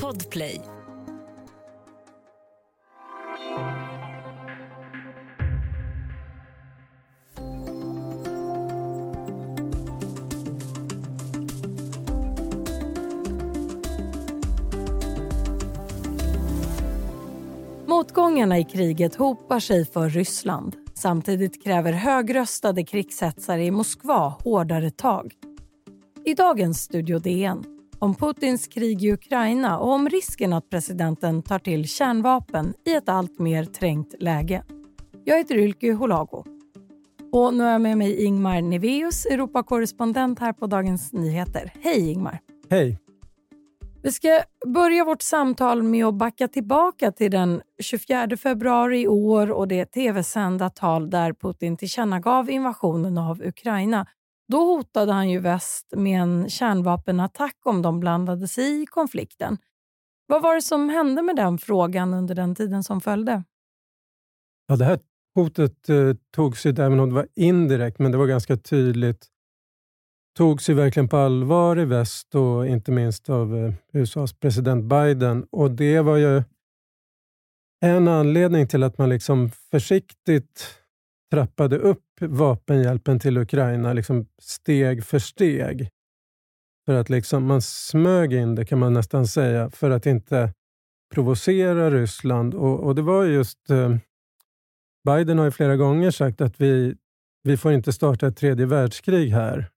[0.00, 0.60] Podplay.
[17.86, 20.76] Motgångarna i kriget hopar sig för Ryssland.
[20.94, 25.32] Samtidigt kräver högröstade krigshetsare i Moskva hårdare tag.
[26.24, 27.71] I dagens Studio DN
[28.02, 33.08] om Putins krig i Ukraina och om risken att presidenten tar till kärnvapen i ett
[33.08, 34.62] allt mer trängt läge.
[35.24, 36.44] Jag heter Ylke Holago.
[37.32, 41.72] Och nu har jag med mig Ingmar Neveus, Europakorrespondent här på Dagens Nyheter.
[41.80, 42.40] Hej Ingmar!
[42.70, 42.98] Hej!
[44.02, 49.50] Vi ska börja vårt samtal med att backa tillbaka till den 24 februari i år
[49.50, 54.06] och det tv-sända tal där Putin tillkännagav invasionen av Ukraina.
[54.48, 59.58] Då hotade han ju väst med en kärnvapenattack om de blandade sig i konflikten.
[60.26, 63.44] Vad var det som hände med den frågan under den tiden som följde?
[64.66, 64.98] Ja, det här
[65.34, 69.32] hotet eh, togs ju, även om det var indirekt, men det var ganska tydligt
[70.34, 75.46] togs ju verkligen på allvar i väst och inte minst av eh, USAs president Biden.
[75.50, 76.42] Och Det var ju
[77.80, 80.81] en anledning till att man liksom försiktigt
[81.32, 85.88] trappade upp vapenhjälpen till Ukraina liksom steg för steg.
[86.86, 90.52] För att liksom, man smög in det kan man nästan säga, för att inte
[91.14, 92.54] provocera Ryssland.
[92.54, 93.70] Och, och det var just...
[93.70, 93.96] Eh,
[95.04, 96.94] Biden har ju flera gånger sagt att vi,
[97.42, 99.70] vi får inte starta ett tredje världskrig här.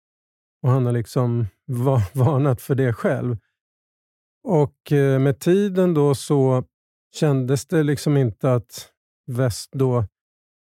[0.64, 1.47] Och han har liksom
[2.14, 3.38] varnat för det själv.
[4.44, 6.64] Och eh, med tiden då så
[7.16, 8.92] kändes det liksom inte att
[9.28, 10.06] väst då...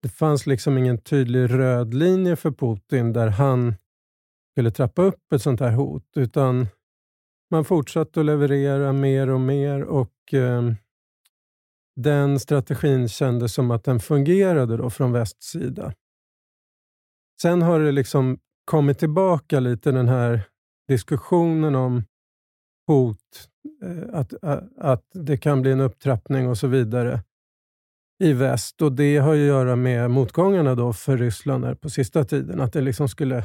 [0.02, 3.76] Det fanns liksom ingen tydlig röd linje för Putin där han
[4.52, 6.67] skulle trappa upp ett sånt här hot, utan
[7.52, 10.72] man fortsatte att leverera mer och mer och eh,
[11.95, 15.94] den strategin kändes som att den fungerade då från västs sida.
[17.42, 20.42] Sen har det liksom kommit tillbaka lite den här
[20.88, 22.04] diskussionen om
[22.88, 23.49] hot,
[23.83, 24.33] eh, att,
[24.77, 27.23] att det kan bli en upptrappning och så vidare
[28.23, 28.82] i väst.
[28.82, 32.61] Och Det har att göra med motgångarna då för Ryssland på sista tiden.
[32.61, 33.44] Att det liksom skulle...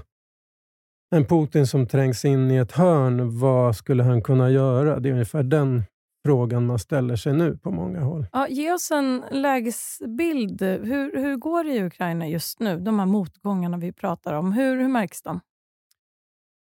[1.15, 5.01] En Putin som trängs in i ett hörn, vad skulle han kunna göra?
[5.01, 5.83] Det är ungefär den
[6.27, 8.27] frågan man ställer sig nu på många håll.
[8.33, 10.63] Ja, ge oss en lägesbild.
[10.63, 12.81] Hur, hur går det i Ukraina just nu?
[12.81, 14.53] De här motgångarna vi pratar om.
[14.53, 15.41] Hur, hur märks de?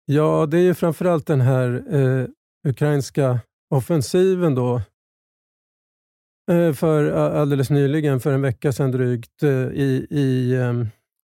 [0.06, 2.28] Ja, det är ju framförallt den här eh,
[2.68, 4.82] ukrainska offensiven då.
[6.52, 10.88] Eh, för eh, alldeles nyligen, för en vecka sedan drygt, eh, i, i ehm,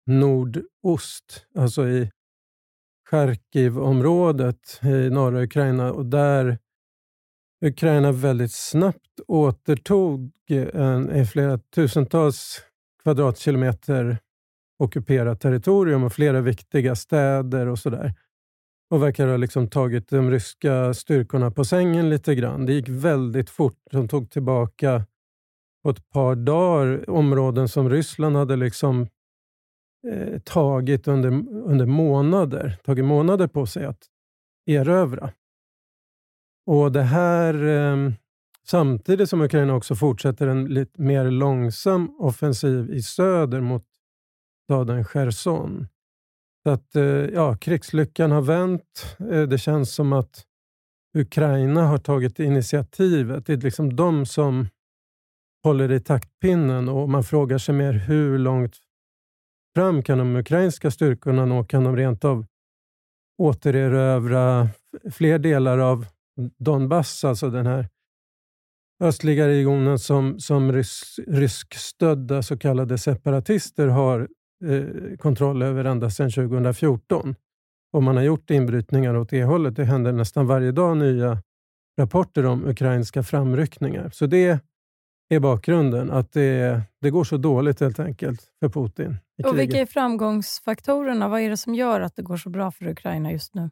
[0.07, 2.11] nordost, alltså i
[3.11, 5.93] Charkiv-området i norra Ukraina.
[5.93, 6.59] Och där
[7.65, 12.63] Ukraina väldigt snabbt återtog en, en flera tusentals
[13.03, 14.19] kvadratkilometer
[14.79, 18.15] ockuperat territorium och flera viktiga städer och sådär.
[18.91, 22.67] Och verkar ha liksom tagit de ryska styrkorna på sängen lite grann.
[22.67, 23.79] Det gick väldigt fort.
[23.91, 25.07] De tog tillbaka
[25.83, 29.07] på ett par dagar områden som Ryssland hade liksom
[30.09, 34.07] eh, tagit under, under månader, tagit månader på sig att
[34.67, 35.33] erövra.
[36.67, 38.13] Och det här eh,
[38.71, 43.85] Samtidigt som Ukraina också fortsätter en lite mer långsam offensiv i söder mot
[44.65, 45.89] staden Cherson.
[46.63, 49.17] Så att, eh, ja, krigslyckan har vänt.
[49.31, 50.45] Eh, det känns som att
[51.19, 53.47] Ukraina har tagit initiativet.
[53.47, 54.69] Det är liksom de som
[55.65, 58.77] håller i taktpinnen och man frågar sig mer hur långt
[59.75, 61.65] fram kan de ukrainska styrkorna nå?
[61.65, 62.47] Kan de rent av
[63.39, 64.69] återerövra
[65.13, 66.07] fler delar av
[66.59, 67.89] Donbass, alltså den här
[69.03, 74.29] östliga regionen som, som rys, ryskstödda så kallade separatister har
[74.65, 77.35] eh, kontroll över ända sedan 2014.
[77.93, 79.77] Och man har gjort inbrytningar åt det hållet.
[79.77, 81.43] Det händer nästan varje dag nya
[81.99, 84.11] rapporter om ukrainska framryckningar.
[84.13, 84.59] Så det
[85.29, 89.17] är bakgrunden, att det, det går så dåligt helt enkelt för Putin.
[89.45, 91.29] och Vilka är framgångsfaktorerna?
[91.29, 93.71] Vad är det som gör att det går så bra för Ukraina just nu?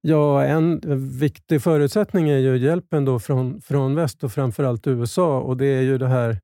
[0.00, 0.80] Ja, en
[1.18, 5.40] viktig förutsättning är ju hjälpen då från, från väst och framförallt USA.
[5.40, 6.40] Och det är ju det här,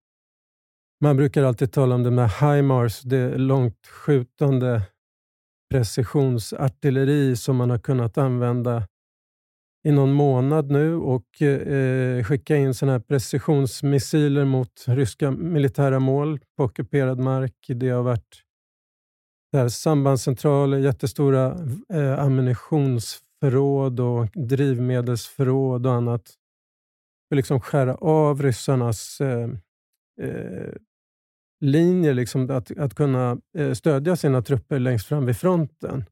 [1.01, 4.83] man brukar alltid tala om det med HIMARS, det långtskjutande
[5.71, 8.83] precisionsartilleri som man har kunnat använda
[9.87, 16.41] i någon månad nu och eh, skicka in såna här precisionsmissiler mot ryska militära mål
[16.57, 17.67] på ockuperad mark.
[17.69, 18.43] Det har varit
[19.53, 21.59] där sambandscentraler, jättestora
[21.89, 26.35] eh, ammunitionsförråd och drivmedelsförråd och annat.
[27.29, 29.49] för liksom skära av ryssarnas eh,
[30.21, 30.73] eh,
[31.61, 36.05] linjer, liksom att, att kunna eh, stödja sina trupper längst fram vid fronten.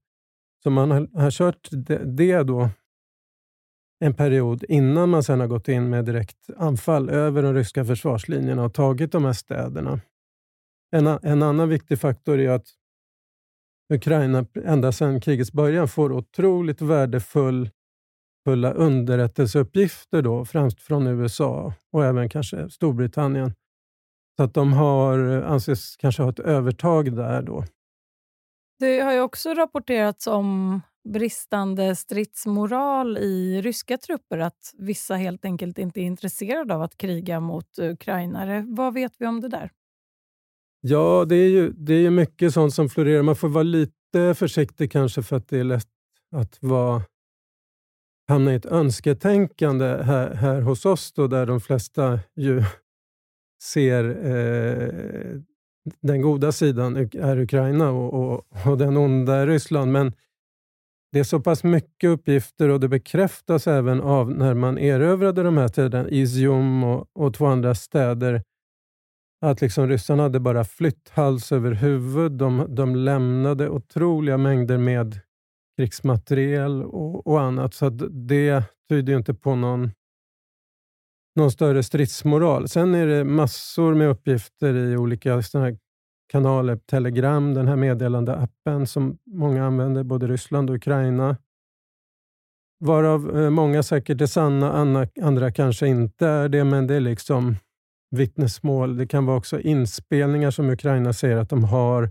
[0.63, 2.69] Så man har, har kört det, det då
[4.05, 8.65] en period innan man sen har gått in med direkt anfall över de ryska försvarslinjerna
[8.65, 10.01] och tagit de här städerna.
[10.93, 12.67] En, en annan viktig faktor är att
[13.95, 17.71] Ukraina ända sedan krigets början får otroligt värdefulla
[18.75, 23.53] underrättelseuppgifter, då, främst från USA och även kanske Storbritannien.
[24.37, 27.43] Så att de har, anses kanske ha ett övertag där.
[27.43, 27.65] då.
[28.79, 35.79] Det har ju också rapporterats om bristande stridsmoral i ryska trupper, att vissa helt enkelt
[35.79, 38.65] inte är intresserade av att kriga mot ukrainare.
[38.69, 39.71] Vad vet vi om det där?
[40.81, 43.23] Ja, det är ju, det är ju mycket sånt som florerar.
[43.23, 45.89] Man får vara lite försiktig kanske för att det är lätt
[46.37, 47.03] att vara,
[48.29, 52.63] hamna i ett önsketänkande här, här hos oss, då, där de flesta ju
[53.63, 55.41] ser eh,
[56.01, 59.93] den goda sidan är Ukraina och, och, och den onda är Ryssland.
[59.93, 60.13] Men
[61.13, 65.57] det är så pass mycket uppgifter och det bekräftas även av när man erövrade de
[65.57, 68.43] här städerna, Izium och, och två andra städer,
[69.41, 72.33] att liksom ryssarna hade bara flytt hals över huvud.
[72.33, 75.21] De, de lämnade otroliga mängder med
[75.77, 77.75] krigsmateriel och, och annat.
[77.75, 79.91] Så det tyder ju inte på någon,
[81.37, 82.69] någon större stridsmoral.
[82.69, 85.79] Sen är det massor med uppgifter i olika såna här
[86.27, 86.77] kanaler.
[86.77, 91.37] Telegram, den här meddelandeappen som många använder, både Ryssland och Ukraina.
[92.81, 94.73] Varav eh, många säkert är sanna,
[95.23, 97.57] andra kanske inte är det, men det är liksom
[98.11, 98.97] vittnesmål.
[98.97, 102.11] Det kan vara också inspelningar som Ukraina säger att de har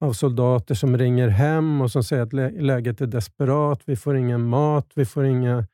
[0.00, 2.32] av soldater som ringer hem och som säger att
[2.62, 3.82] läget är desperat.
[3.84, 5.66] Vi får ingen mat, vi får inga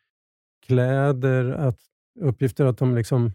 [0.66, 1.50] kläder.
[1.50, 1.78] Att,
[2.20, 3.32] uppgifter att de liksom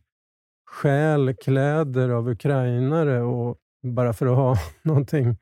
[0.66, 5.38] stjäl kläder av ukrainare och bara för att ha någonting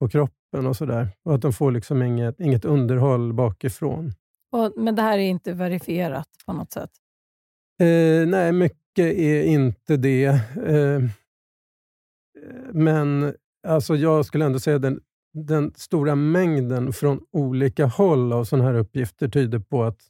[0.00, 1.08] på kroppen och sådär.
[1.24, 4.12] Och att de får liksom inget, inget underhåll bakifrån.
[4.52, 6.90] Och, men det här är inte verifierat på något sätt?
[7.80, 10.24] Eh, nej, mycket är inte det.
[10.66, 11.00] Eh,
[12.72, 13.34] men
[13.66, 15.00] alltså jag skulle ändå säga att den,
[15.32, 20.00] den stora mängden från olika håll av sådana här uppgifter tyder på att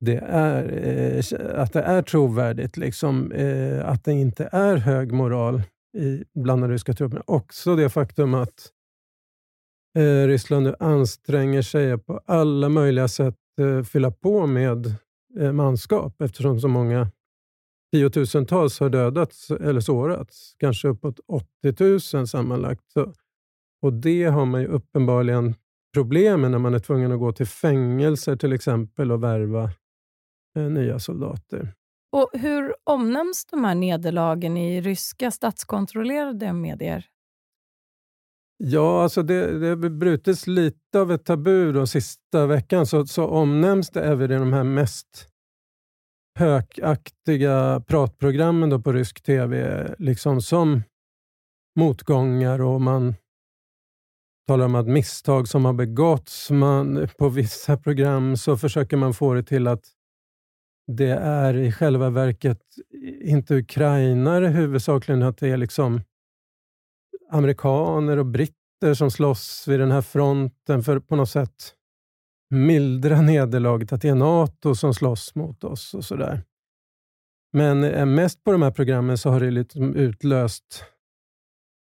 [0.00, 2.76] det är, eh, att det är trovärdigt.
[2.76, 5.62] Liksom, eh, att det inte är hög moral
[5.98, 7.22] i, bland de ryska trupperna.
[7.26, 8.70] Också det faktum att
[9.98, 14.94] eh, Ryssland nu anstränger sig på alla möjliga sätt eh, fylla på med
[15.38, 17.10] eh, manskap eftersom så många
[17.92, 20.54] tiotusentals har dödats eller sårats.
[20.58, 22.90] Kanske uppåt 80 000 sammanlagt.
[22.92, 23.12] Så,
[23.82, 25.54] och det har man ju uppenbarligen
[25.94, 29.70] problem med när man är tvungen att gå till fängelser till exempel och värva
[30.54, 31.74] nya soldater.
[32.12, 37.06] Och Hur omnämns de här nederlagen i ryska statskontrollerade medier?
[38.56, 42.86] Ja, alltså det, det har brutits lite av ett tabu de sista veckan.
[42.86, 45.28] Så, så omnämns det även i de här mest
[46.38, 50.82] hökaktiga pratprogrammen då på rysk tv liksom som
[51.78, 53.14] motgångar och man
[54.46, 56.50] talar om att misstag som har begåtts.
[56.50, 59.84] Man, på vissa program så försöker man få det till att
[60.86, 62.62] det är i själva verket
[63.22, 66.00] inte ukrainare huvudsakligen, att det är liksom
[67.30, 71.74] amerikaner och britter som slåss vid den här fronten för på något sätt
[72.50, 76.42] mildra nederlaget, att det är NATO som slåss mot oss och sådär.
[77.52, 80.84] Men eh, mest på de här programmen så har det liksom utlöst...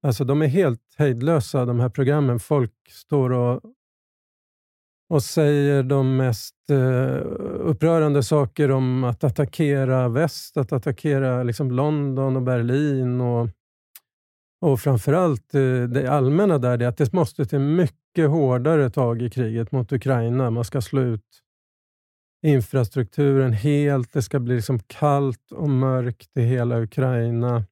[0.04, 2.40] Alltså de är helt hejdlösa de här programmen.
[2.40, 3.62] Folk står och
[5.10, 7.22] och säger de mest eh,
[7.60, 13.50] upprörande saker om att attackera väst, att attackera liksom London och Berlin och,
[14.62, 19.30] och framförallt eh, det allmänna där, är att det måste till mycket hårdare tag i
[19.30, 20.50] kriget mot Ukraina.
[20.52, 21.44] Man ska slå ut
[22.46, 24.14] infrastrukturen helt.
[24.14, 27.64] Det ska bli liksom kallt och mörkt i hela Ukraina.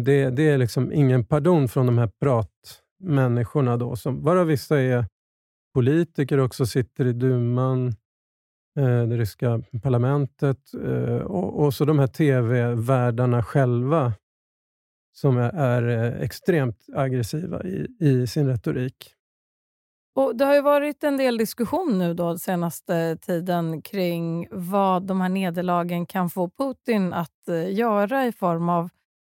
[0.00, 5.04] Det, det är liksom ingen pardon från de här pratmänniskorna, då, som bara vissa är
[5.74, 7.86] politiker också sitter i duman,
[8.78, 14.12] eh, det ryska parlamentet eh, och, och så de här tv-värdarna själva
[15.12, 19.14] som är, är eh, extremt aggressiva i, i, sin retorik.
[20.14, 25.20] Och Det har ju varit en del diskussion nu då senaste tiden kring vad de
[25.20, 28.88] här nederlagen kan få Putin att eh, göra i form av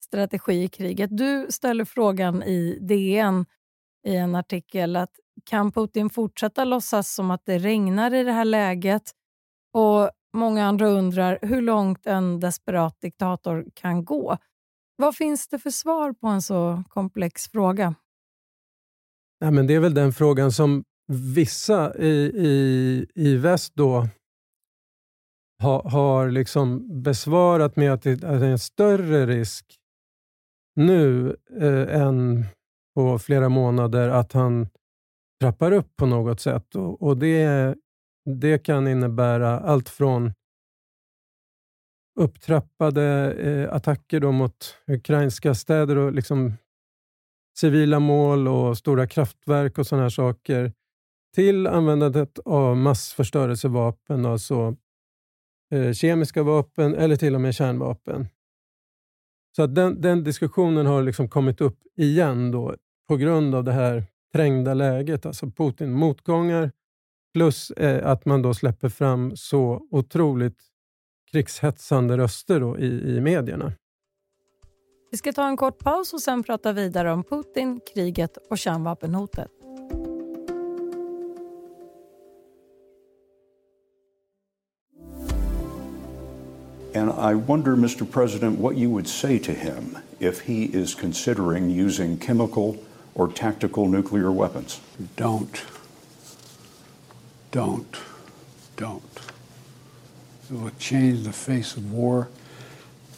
[0.04, 1.18] strategi i kriget.
[1.18, 3.46] Du ställer frågan i DN
[4.08, 8.46] i en artikel att kan Putin fortsätta låtsas som att det regnar i det här
[8.46, 9.12] läget?
[9.74, 14.38] Och Många andra undrar hur långt en desperat diktator kan gå.
[14.96, 17.96] Vad finns det för svar på en så komplex fråga?
[19.40, 24.08] Ja, men det är väl den frågan som vissa i, i, i väst då
[25.62, 29.76] ha, har liksom besvarat med att det är en större risk
[30.76, 32.46] nu eh, än
[32.96, 34.68] på flera månader att han
[35.44, 36.76] trappar upp på något sätt.
[36.76, 37.76] Och, och det,
[38.26, 40.34] det kan innebära allt från
[42.20, 46.54] upptrappade eh, attacker då mot ukrainska städer och liksom
[47.58, 50.74] civila mål och stora kraftverk och sådana här saker
[51.36, 54.76] till användandet av massförstörelsevapen, alltså
[55.72, 58.28] eh, kemiska vapen eller till och med kärnvapen.
[59.56, 62.76] Så att den, den diskussionen har liksom kommit upp igen då,
[63.08, 65.26] på grund av det här trängda läget.
[65.26, 66.72] Alltså Putin motgångar
[67.34, 70.60] plus eh, att man då släpper fram så otroligt
[71.32, 73.74] krigshetsande röster då i, i medierna.
[75.12, 79.52] Vi ska ta en kort paus och sen prata vidare om Putin, kriget och kärnvapenhotet.
[86.96, 88.06] And I wonder, Mr.
[88.06, 92.76] President, what you would say to him if he is considering using chemical
[93.16, 94.82] or tactical nuclear weapons.
[95.16, 95.66] Don't.
[97.52, 97.98] Don't.
[98.76, 99.20] Don't.
[100.50, 102.28] It will change the face of war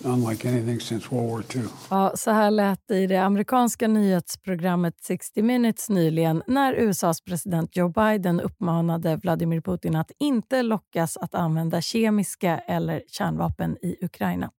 [0.05, 1.69] unlike anything since World War II.
[1.89, 7.75] Ja, så här lät det i det amerikanska nyhetsprogrammet 60 Minutes nyligen när USAs president
[7.75, 14.51] Joe Biden uppmanade Vladimir Putin att inte lockas att använda kemiska eller kärnvapen i Ukraina.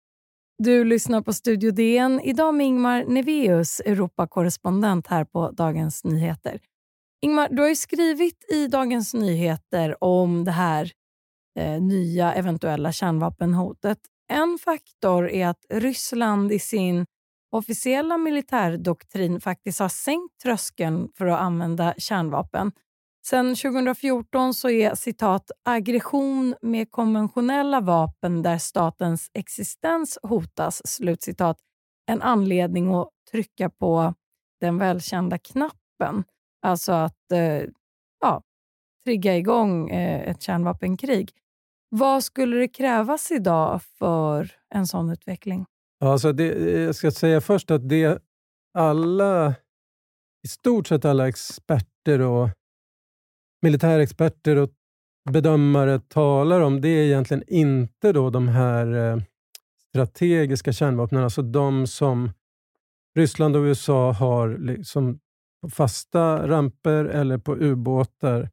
[0.58, 6.60] Du lyssnar på Studio DN, idag med Ingmar Neveus, Europakorrespondent här på Dagens Nyheter.
[7.22, 10.92] Ingmar, du har ju skrivit i Dagens Nyheter om det här
[11.60, 13.98] eh, nya eventuella kärnvapenhotet.
[14.34, 17.06] En faktor är att Ryssland i sin
[17.52, 22.72] officiella militärdoktrin faktiskt har sänkt tröskeln för att använda kärnvapen.
[23.30, 31.58] Sen 2014 så är citat aggression med konventionella vapen där statens existens hotas slutcitat
[32.12, 34.14] en anledning att trycka på
[34.62, 36.24] den välkända knappen.
[36.62, 37.64] Alltså att eh,
[38.22, 38.44] ja,
[39.06, 41.32] trigga igång eh, ett kärnvapenkrig.
[41.90, 45.66] Vad skulle det krävas idag för en sån utveckling?
[46.06, 48.22] Alltså det, eh, jag ska säga först att det
[48.78, 49.56] alla,
[50.44, 52.50] i stort sett alla experter och
[53.66, 54.70] militärexperter och
[55.30, 59.22] bedömare talar om, det är egentligen inte då de här eh,
[59.90, 62.32] strategiska kärnvapnen, alltså de som
[63.16, 65.20] Ryssland och USA har liksom
[65.62, 68.50] på fasta ramper eller på ubåtar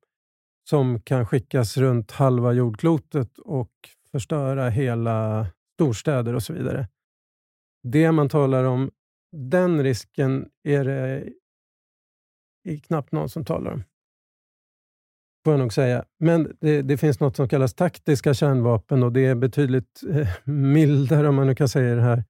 [0.68, 3.72] som kan skickas runt halva jordklotet och
[4.10, 6.88] förstöra hela storstäder och så vidare.
[7.82, 8.90] Det man talar om,
[9.32, 11.32] den risken är det
[12.86, 13.82] knappt någon som talar om.
[15.44, 16.04] Får jag nog säga.
[16.18, 21.28] Men det, det, finns något som kallas taktiska kärnvapen och det är betydligt eh, mildare,
[21.28, 22.24] om man nu kan säga det här,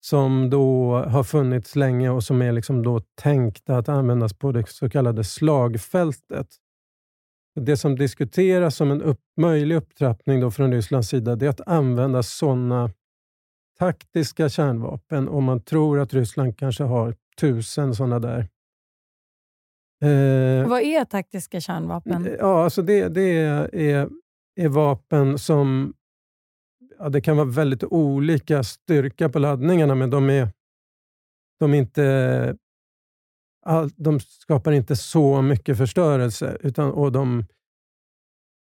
[0.00, 4.68] som då har funnits länge och som är liksom då tänkta att användas på det
[4.68, 6.46] så kallade slagfältet.
[7.60, 11.68] Det som diskuteras som en upp, möjlig upptrappning då från Rysslands sida det är att
[11.68, 12.90] använda sådana
[13.78, 18.48] taktiska kärnvapen och man tror att Ryssland kanske har tusen sådana där.
[20.02, 22.36] Eh, Vad är taktiska kärnvapen?
[22.38, 24.08] Ja, alltså det, det är, är,
[24.56, 25.94] är, vapen som...
[26.98, 30.48] Ja, det kan vara väldigt olika styrka på laddningarna, men de är,
[31.60, 32.56] de är inte
[33.66, 37.44] all, de skapar inte så mycket förstörelse utan, och de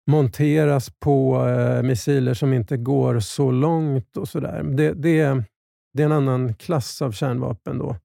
[0.09, 4.17] monteras på eh, missiler som inte går så långt.
[4.17, 4.63] och så där.
[4.63, 5.43] Det, det,
[5.93, 7.95] det är en annan klass av kärnvapen då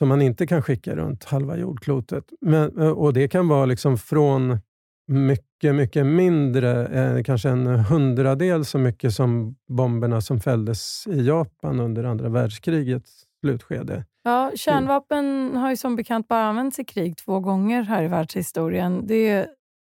[0.00, 2.24] som man inte kan skicka runt halva jordklotet.
[2.40, 4.58] Men, och Det kan vara liksom från
[5.06, 11.80] mycket, mycket mindre, eh, kanske en hundradel så mycket som bomberna som fälldes i Japan
[11.80, 14.04] under andra världskrigets slutskede.
[14.22, 19.06] Ja, kärnvapen har ju som bekant bara använts i krig två gånger här i världshistorien.
[19.06, 19.46] Det är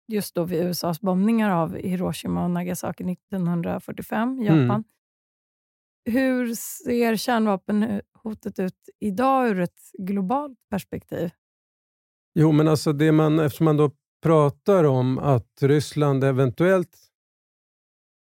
[0.07, 4.59] just då vid USAs bombningar av Hiroshima och Nagasaki 1945 i Japan.
[4.61, 4.83] Mm.
[6.05, 11.29] Hur ser kärnvapenhotet ut idag ur ett globalt perspektiv?
[12.39, 13.91] Jo, men alltså det man, eftersom man då
[14.23, 16.97] pratar om att Ryssland eventuellt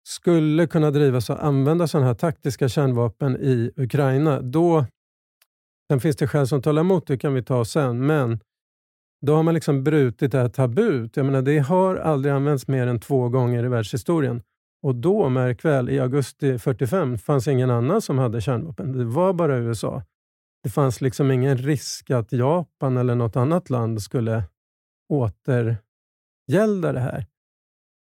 [0.07, 4.85] skulle kunna drivas och använda sådana här taktiska kärnvapen i Ukraina, då
[5.91, 8.05] Sen finns det skäl som talar emot, det kan vi ta sen.
[8.05, 8.39] Men
[9.25, 11.17] då har man liksom brutit det här tabut.
[11.17, 14.41] Jag menar, det har aldrig använts mer än två gånger i världshistorien.
[14.81, 18.97] Och då, märk väl, i augusti 45 fanns ingen annan som hade kärnvapen.
[18.97, 20.03] Det var bara USA.
[20.63, 24.43] Det fanns liksom ingen risk att Japan eller något annat land skulle
[25.09, 27.25] återgälda det här.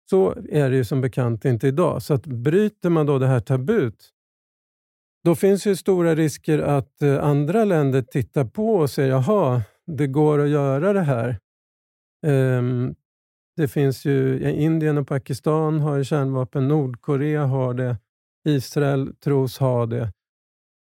[0.09, 2.01] Så är det ju som bekant inte idag.
[2.01, 4.09] Så att bryter man då det här tabut,
[5.23, 10.07] då finns ju stora risker att eh, andra länder tittar på och säger jaha, det
[10.07, 11.39] går att göra det här.
[12.27, 12.95] Um,
[13.61, 17.97] det finns ju, Indien och Pakistan har kärnvapen, Nordkorea har det,
[18.45, 20.11] Israel tros ha det.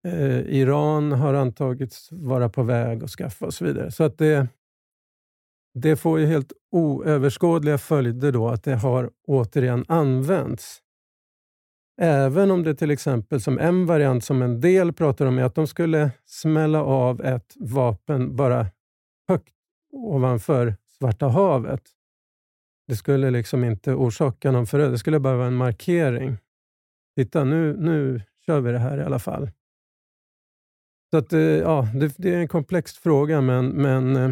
[0.07, 3.91] Eh, Iran har antagits vara på väg att skaffa och så vidare.
[3.91, 4.49] Så att det,
[5.75, 10.83] det får ju helt oöverskådliga följder då att det har återigen använts.
[12.01, 15.55] Även om det till exempel som en variant som en del pratar om är att
[15.55, 18.67] de skulle smälla av ett vapen bara
[19.29, 19.55] högt
[19.93, 21.96] ovanför Svarta havet.
[22.89, 26.37] Det skulle liksom inte orsaka någon förödelse, det skulle bara vara en markering.
[27.17, 29.51] Titta, nu, nu kör vi det här i alla fall.
[31.11, 34.31] Så att, eh, ja, det, det är en komplex fråga, men, men eh,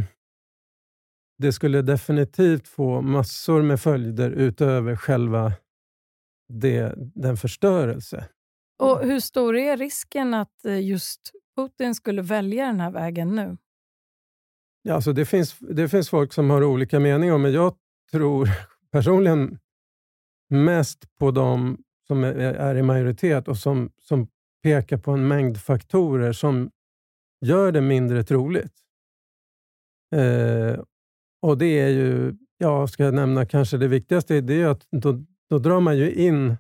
[1.39, 5.53] det skulle definitivt få massor med följder utöver själva
[6.49, 8.29] det, den förstörelse.
[8.79, 11.21] Och Hur stor är risken att eh, just
[11.57, 13.57] Putin skulle välja den här vägen nu?
[14.83, 17.75] Ja, alltså det, finns, det finns folk som har olika meningar, men jag
[18.15, 18.49] tror
[18.93, 19.59] personligen
[20.51, 24.29] mest på de som är i majoritet och som, som
[24.63, 26.71] pekar på en mängd faktorer som
[27.41, 28.73] gör det mindre troligt.
[30.15, 30.81] Eh,
[31.43, 35.25] och det är ju, ja, ska jag nämna kanske det viktigaste, det är att då,
[35.51, 36.57] då drar man ju in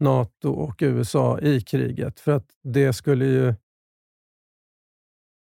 [0.00, 2.20] NATO och USA i kriget.
[2.20, 3.54] För att det skulle ju...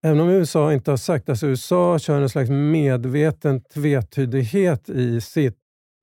[0.04, 5.58] Även om USA inte har sagt, alltså USA kör en slags medveten tvetydighet i sitt,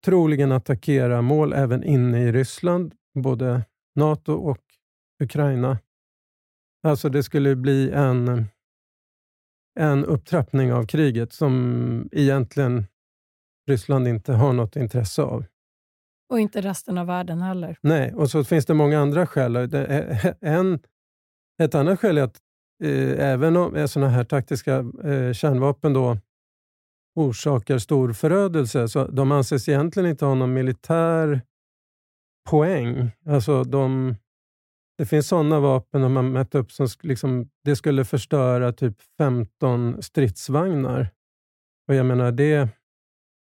[0.05, 4.61] troligen attackera mål även inne i Ryssland, både NATO och
[5.23, 5.79] Ukraina.
[6.83, 8.45] Alltså det skulle bli en,
[9.81, 12.87] en upptrappning av kriget som egentligen
[13.69, 15.45] Ryssland inte har något intresse av.
[16.29, 17.79] Och inte resten av världen heller.
[17.81, 19.57] Nej, och så finns det många andra skäl.
[20.41, 20.81] En,
[21.63, 22.41] ett annat skäl är att
[22.83, 26.19] Eh, även om eh, sådana här taktiska eh, kärnvapen då
[27.15, 28.89] orsakar stor förödelse.
[28.89, 31.43] Så de anses egentligen inte ha någon militär
[32.51, 33.11] poäng.
[33.27, 34.15] Alltså de,
[34.99, 40.03] det finns sådana vapen som man mätt upp som liksom, det skulle förstöra typ 15
[40.03, 41.09] stridsvagnar.
[41.89, 42.69] Och jag menar, det,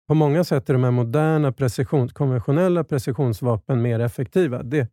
[0.07, 4.63] på många sätt är de här moderna precision, konventionella precisionsvapen mer effektiva.
[4.63, 4.89] Det,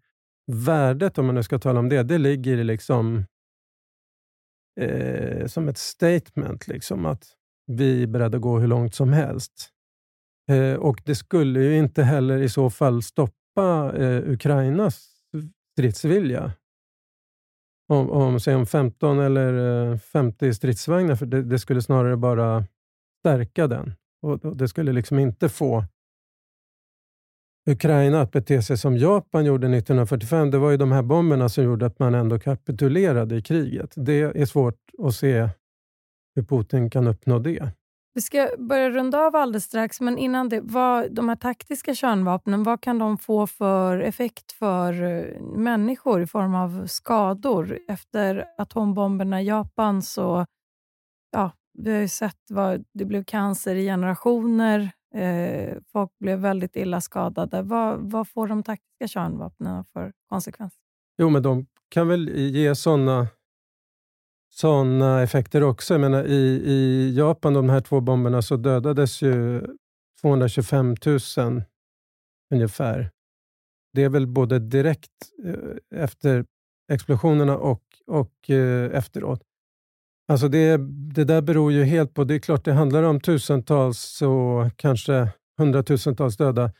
[0.46, 3.24] värdet, om man nu ska tala om det, det ligger i liksom,
[4.80, 6.68] eh, som ett statement.
[6.68, 7.24] Liksom, att
[7.66, 9.68] vi är beredda att gå hur långt som helst.
[10.50, 15.08] Eh, och Det skulle ju inte heller i så fall stoppa eh, Ukrainas
[15.72, 16.52] stridsvilja.
[17.88, 22.64] Om, om, säg om 15 eller eh, 50 stridsvagnar, för det, det skulle snarare bara
[23.20, 23.94] stärka den.
[24.22, 25.84] Och, och Det skulle liksom inte få
[27.66, 30.50] Ukraina att bete sig som Japan gjorde 1945.
[30.50, 33.92] Det var ju de här bomberna som gjorde att man ändå kapitulerade i kriget.
[33.96, 35.48] Det är svårt att se
[36.34, 37.72] hur Putin kan uppnå det.
[38.14, 42.62] Vi ska börja runda av alldeles strax, men innan det, vad, de här taktiska kärnvapnen,
[42.62, 47.78] vad kan de få för effekt för eh, människor i form av skador?
[47.88, 50.46] Efter atombomberna i Japan så
[51.32, 54.90] ja, vi har ju sett vad det blev cancer i generationer.
[55.14, 57.62] Eh, folk blev väldigt illa skadade.
[57.62, 60.78] Vad, vad får de taktiska kärnvapnen för konsekvenser?
[61.18, 63.28] Jo, men de kan väl ge sådana
[64.50, 65.94] såna effekter också.
[65.94, 69.66] Jag menar, i, I Japan, de här två bomberna, så dödades ju
[70.20, 70.96] 225
[71.36, 71.62] 000
[72.54, 73.10] ungefär.
[73.92, 75.10] Det är väl både direkt
[75.44, 76.44] eh, efter
[76.92, 79.42] explosionerna och, och eh, efteråt.
[80.32, 80.76] Alltså det,
[81.14, 82.24] det där beror ju helt på...
[82.24, 86.72] Det är klart det handlar om tusentals och kanske hundratusentals döda.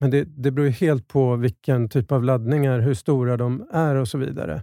[0.00, 4.08] Men det, det beror helt på vilken typ av laddningar, hur stora de är och
[4.08, 4.62] så vidare.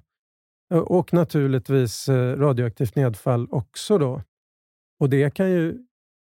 [0.74, 3.98] Eh, och naturligtvis eh, radioaktivt nedfall också.
[3.98, 4.22] då.
[5.00, 5.78] Och Det kan ju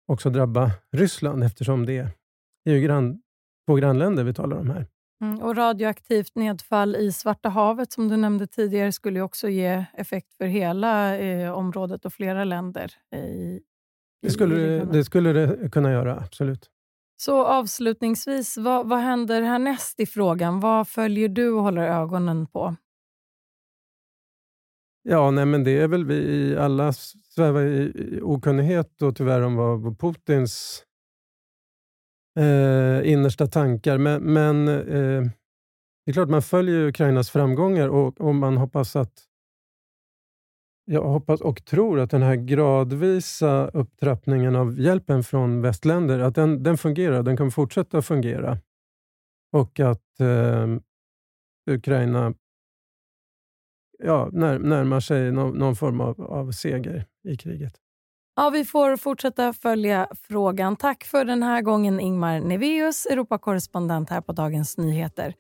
[0.08, 1.98] också drabba Ryssland eftersom det
[2.66, 3.22] är ju grann,
[3.68, 4.88] två grannländer vi talar om här.
[5.24, 10.34] Mm, och radioaktivt nedfall i Svarta havet som du nämnde tidigare skulle också ge effekt
[10.34, 12.92] för hela eh, området och flera länder.
[13.16, 13.60] I,
[14.22, 16.70] det, skulle det, det skulle det kunna göra, absolut.
[17.18, 20.60] Så avslutningsvis, vad, vad händer härnäst i frågan?
[20.60, 22.76] Vad följer du och håller ögonen på?
[25.04, 30.00] Ja, nej, men det är väl vi alla svävar i okunnighet och tyvärr om vad
[30.00, 30.84] Putins
[32.40, 33.98] eh, innersta tankar.
[33.98, 35.24] Men, men eh,
[36.06, 39.28] det är klart, man följer Ukrainas framgångar och, och man hoppas att
[40.86, 46.64] jag hoppas och tror att den här gradvisa upptrappningen av hjälpen från västländer, att den,
[46.64, 47.24] den fungerar.
[47.24, 48.58] Den kommer fortsätta fungera.
[49.52, 50.68] Och att eh,
[51.72, 52.34] Ukraina
[54.00, 57.83] ja, när, närmar sig någon, någon form av, av seger i kriget.
[58.36, 60.76] Ja, vi får fortsätta följa frågan.
[60.76, 65.34] Tack för den här gången Ingmar Neveus, Europakorrespondent här på Dagens Nyheter.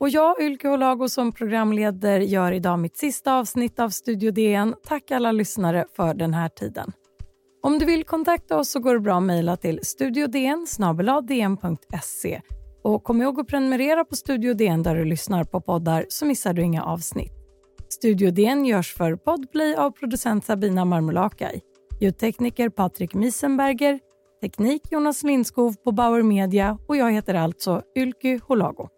[0.00, 4.74] Och jag, Ylke Holago, som programleder gör idag mitt sista avsnitt av Studio DN.
[4.84, 6.92] Tack alla lyssnare för den här tiden.
[7.62, 10.66] Om du vill kontakta oss så går det bra att mejla till studiodn
[12.24, 12.40] e.
[12.82, 16.52] Och kom ihåg att prenumerera på Studio DN där du lyssnar på poddar så missar
[16.52, 17.32] du inga avsnitt.
[17.88, 21.60] Studio DN görs för Podplay av producent Sabina Marmulakai
[22.00, 23.98] ljudtekniker Patrik Miesenberger,
[24.40, 28.88] teknik Jonas Lindskov på Bauer Media och jag heter alltså Ylky Holago.